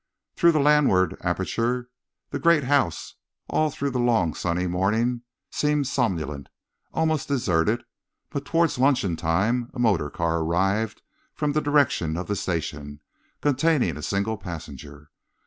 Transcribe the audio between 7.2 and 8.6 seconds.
deserted, but